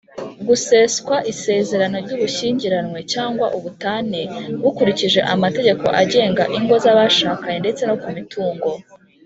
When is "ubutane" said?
3.57-4.21